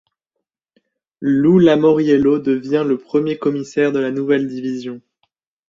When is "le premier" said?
2.87-3.37